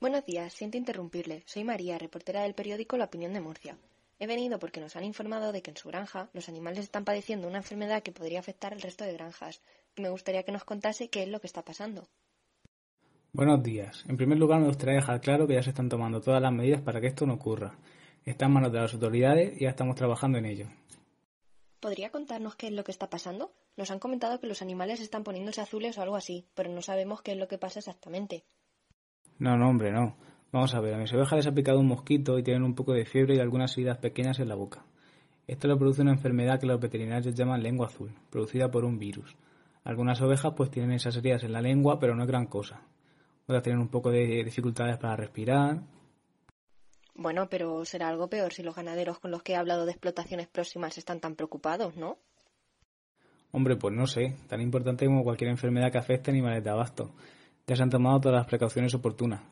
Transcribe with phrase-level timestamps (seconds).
[0.00, 1.42] Buenos días, siento interrumpirle.
[1.44, 3.76] Soy María, reportera del periódico La Opinión de Murcia.
[4.18, 7.46] He venido porque nos han informado de que en su granja los animales están padeciendo
[7.46, 9.60] una enfermedad que podría afectar al resto de granjas
[9.94, 12.08] y me gustaría que nos contase qué es lo que está pasando.
[13.34, 14.02] Buenos días.
[14.08, 16.80] En primer lugar, me gustaría dejar claro que ya se están tomando todas las medidas
[16.80, 17.78] para que esto no ocurra.
[18.24, 20.66] Está en manos de las autoridades y ya estamos trabajando en ello.
[21.78, 23.52] ¿Podría contarnos qué es lo que está pasando?
[23.76, 27.20] Nos han comentado que los animales están poniéndose azules o algo así, pero no sabemos
[27.20, 28.46] qué es lo que pasa exactamente.
[29.40, 30.16] No, no, hombre, no.
[30.52, 32.92] Vamos a ver, a mis ovejas les ha picado un mosquito y tienen un poco
[32.92, 34.84] de fiebre y algunas heridas pequeñas en la boca.
[35.46, 39.36] Esto le produce una enfermedad que los veterinarios llaman lengua azul, producida por un virus.
[39.82, 42.82] Algunas ovejas pues tienen esas heridas en la lengua, pero no es gran cosa.
[43.44, 45.80] Otras tienen un poco de dificultades para respirar.
[47.14, 50.48] Bueno, pero será algo peor si los ganaderos con los que he hablado de explotaciones
[50.48, 52.18] próximas están tan preocupados, ¿no?
[53.52, 57.12] Hombre, pues no sé, tan importante como cualquier enfermedad que afecte a animales de abasto.
[57.66, 59.42] Ya se han tomado todas las precauciones oportunas.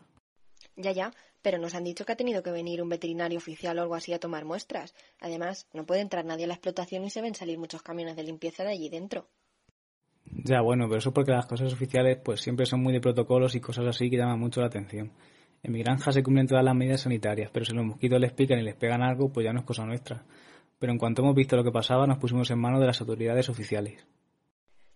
[0.77, 3.83] Ya, ya, pero nos han dicho que ha tenido que venir un veterinario oficial o
[3.83, 4.95] algo así a tomar muestras.
[5.21, 8.23] Además, no puede entrar nadie a la explotación y se ven salir muchos camiones de
[8.23, 9.29] limpieza de allí dentro.
[10.25, 13.61] Ya, bueno, pero eso porque las cosas oficiales pues siempre son muy de protocolos y
[13.61, 15.13] cosas así que llaman mucho la atención.
[15.63, 18.59] En mi granja se cumplen todas las medidas sanitarias, pero si los mosquitos les pican
[18.61, 20.25] y les pegan algo, pues ya no es cosa nuestra.
[20.79, 23.49] Pero en cuanto hemos visto lo que pasaba, nos pusimos en manos de las autoridades
[23.49, 24.07] oficiales.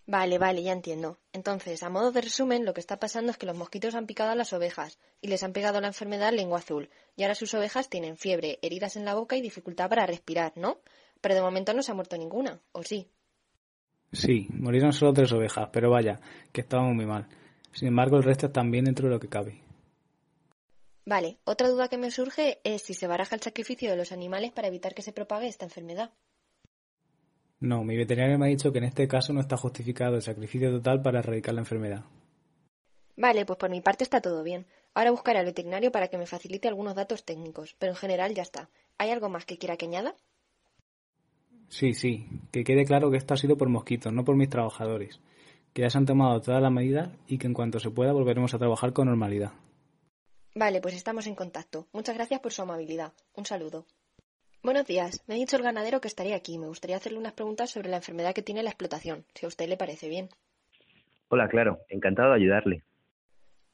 [0.07, 1.19] Vale, vale, ya entiendo.
[1.33, 4.31] Entonces, a modo de resumen, lo que está pasando es que los mosquitos han picado
[4.31, 6.91] a las ovejas y les han pegado la enfermedad lengua azul.
[7.17, 10.79] Y ahora sus ovejas tienen fiebre, heridas en la boca y dificultad para respirar, ¿no?
[11.21, 13.09] Pero de momento no se ha muerto ninguna, ¿o sí?
[14.13, 16.21] Sí, murieron solo tres ovejas, pero vaya,
[16.53, 17.29] que estábamos muy mal.
[17.73, 19.63] Sin embargo, el resto están bien dentro de lo que cabe.
[21.07, 24.53] Vale, otra duda que me surge es si se baraja el sacrificio de los animales
[24.53, 26.13] para evitar que se propague esta enfermedad.
[27.63, 30.69] No, mi veterinario me ha dicho que en este caso no está justificado el sacrificio
[30.73, 32.05] total para erradicar la enfermedad.
[33.17, 34.67] Vale, pues por mi parte está todo bien.
[34.95, 38.43] Ahora buscaré al veterinario para que me facilite algunos datos técnicos, pero en general ya
[38.43, 38.69] está.
[38.99, 40.17] ¿Hay algo más que quiera que añada?
[41.69, 45.21] Sí, sí, que quede claro que esto ha sido por mosquitos, no por mis trabajadores,
[45.73, 48.53] que ya se han tomado todas las medidas y que en cuanto se pueda volveremos
[48.55, 49.53] a trabajar con normalidad.
[50.57, 51.87] Vale, pues estamos en contacto.
[51.93, 53.13] Muchas gracias por su amabilidad.
[53.35, 53.87] Un saludo.
[54.65, 55.25] Buenos días.
[55.27, 56.57] Me ha dicho el ganadero que estaría aquí.
[56.57, 59.69] Me gustaría hacerle unas preguntas sobre la enfermedad que tiene la explotación, si a usted
[59.69, 60.29] le parece bien.
[61.31, 61.81] Hola, claro.
[61.89, 62.85] Encantado de ayudarle.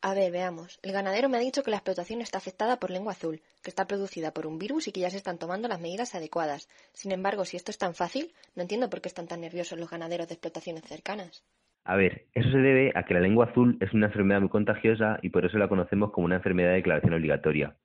[0.01, 0.79] A ver, veamos.
[0.83, 3.87] El ganadero me ha dicho que la explotación está afectada por lengua azul, que está
[3.87, 6.71] producida por un virus y que ya se están tomando las medidas adecuadas.
[6.95, 9.91] Sin embargo, si esto es tan fácil, no entiendo por qué están tan nerviosos los
[9.91, 11.45] ganaderos de explotaciones cercanas.
[11.85, 15.19] A ver, eso se debe a que la lengua azul es una enfermedad muy contagiosa
[15.21, 17.77] y por eso la conocemos como una enfermedad de declaración obligatoria.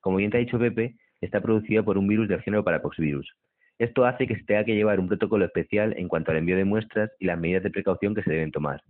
[0.00, 0.96] Como bien te ha dicho Pepe,
[1.26, 3.34] está producida por un virus del género Parapoxvirus.
[3.78, 6.64] Esto hace que se tenga que llevar un protocolo especial en cuanto al envío de
[6.64, 8.82] muestras y las medidas de precaución que se deben tomar.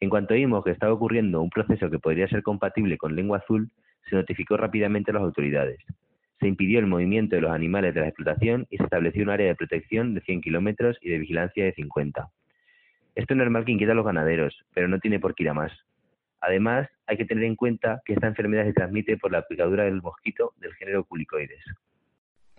[0.00, 3.70] En cuanto vimos que estaba ocurriendo un proceso que podría ser compatible con lengua azul,
[4.08, 5.78] se notificó rápidamente a las autoridades.
[6.40, 9.46] Se impidió el movimiento de los animales de la explotación y se estableció un área
[9.46, 12.28] de protección de 100 kilómetros y de vigilancia de 50.
[13.14, 15.54] Esto es normal que inquieta a los ganaderos, pero no tiene por qué ir a
[15.54, 15.72] más.
[16.46, 20.02] Además, hay que tener en cuenta que esta enfermedad se transmite por la picadura del
[20.02, 21.64] mosquito del género Culicoides.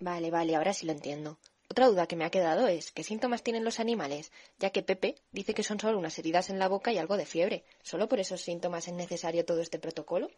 [0.00, 1.38] Vale, vale, ahora sí lo entiendo.
[1.70, 4.32] Otra duda que me ha quedado es ¿qué síntomas tienen los animales?
[4.58, 7.26] Ya que Pepe dice que son solo unas heridas en la boca y algo de
[7.26, 7.62] fiebre.
[7.82, 10.30] ¿Solo por esos síntomas es necesario todo este protocolo?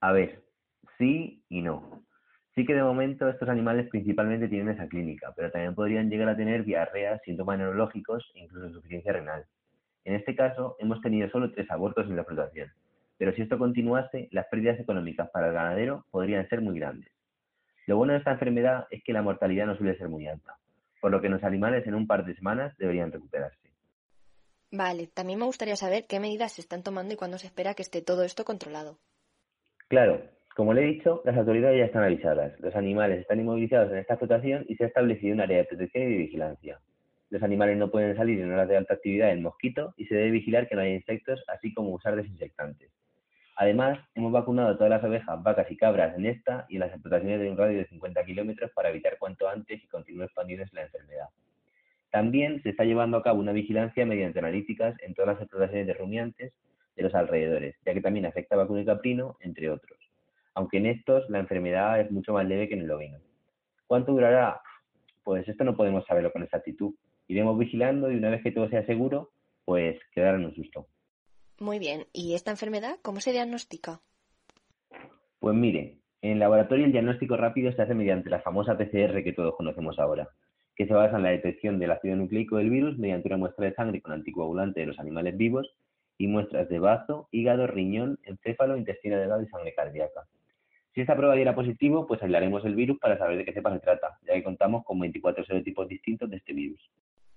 [0.00, 0.42] A ver,
[0.98, 2.04] sí y no.
[2.56, 6.36] Sí que de momento estos animales principalmente tienen esa clínica, pero también podrían llegar a
[6.36, 9.46] tener diarrea, síntomas neurológicos e incluso insuficiencia renal.
[10.04, 12.70] En este caso, hemos tenido solo tres abortos en la explotación,
[13.16, 17.10] pero si esto continuase, las pérdidas económicas para el ganadero podrían ser muy grandes.
[17.86, 20.56] Lo bueno de esta enfermedad es que la mortalidad no suele ser muy alta,
[21.00, 23.70] por lo que los animales en un par de semanas deberían recuperarse.
[24.70, 27.82] Vale, también me gustaría saber qué medidas se están tomando y cuándo se espera que
[27.82, 28.98] esté todo esto controlado.
[29.88, 30.22] Claro,
[30.56, 32.58] como le he dicho, las autoridades ya están avisadas.
[32.60, 36.04] Los animales están inmovilizados en esta explotación y se ha establecido un área de protección
[36.04, 36.80] y de vigilancia.
[37.34, 40.30] Los animales no pueden salir en horas de alta actividad en mosquito y se debe
[40.30, 42.92] vigilar que no haya insectos, así como usar desinfectantes.
[43.56, 46.92] Además, hemos vacunado a todas las ovejas, vacas y cabras en esta y en las
[46.92, 50.82] explotaciones de un radio de 50 kilómetros para evitar cuanto antes y continúe expandiéndose la
[50.82, 51.26] enfermedad.
[52.12, 55.94] También se está llevando a cabo una vigilancia mediante analíticas en todas las explotaciones de
[55.94, 56.52] rumiantes
[56.94, 59.98] de los alrededores, ya que también afecta vacuno y caprino, entre otros.
[60.54, 63.18] aunque en estos la enfermedad es mucho más leve que en el ovino.
[63.88, 64.60] ¿Cuánto durará?
[65.24, 66.94] Pues esto no podemos saberlo con exactitud.
[67.28, 69.30] Iremos vigilando y una vez que todo sea seguro,
[69.64, 70.86] pues quedará en un susto.
[71.60, 72.06] Muy bien.
[72.12, 74.00] ¿Y esta enfermedad cómo se diagnostica?
[75.38, 79.34] Pues mire, en el laboratorio el diagnóstico rápido se hace mediante la famosa PCR que
[79.34, 80.28] todos conocemos ahora,
[80.74, 83.74] que se basa en la detección del ácido nucleico del virus mediante una muestra de
[83.74, 85.74] sangre con anticoagulante de los animales vivos
[86.18, 90.22] y muestras de bazo, hígado, riñón, encéfalo, intestino delgado y sangre cardíaca.
[90.94, 93.80] Si esta prueba diera positivo, pues aislaremos el virus para saber de qué cepa se
[93.80, 96.80] trata, ya que contamos con 24 serotipos distintos de este virus.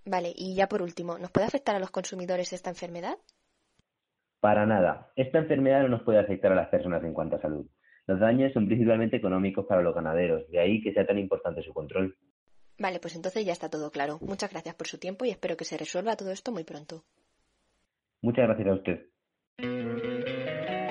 [0.07, 3.18] Vale, y ya por último, ¿nos puede afectar a los consumidores esta enfermedad?
[4.39, 5.12] Para nada.
[5.18, 7.68] Esta enfermedad no nos puede afectar a las personas en cuanto a salud.
[8.06, 11.74] Los daños son principalmente económicos para los ganaderos, de ahí que sea tan importante su
[11.74, 12.15] control.
[12.80, 14.18] Vale, pues entonces ya está todo claro.
[14.21, 17.04] Muchas gracias por su tiempo y espero que se resuelva todo esto muy pronto.
[18.21, 19.07] Muchas gracias a usted.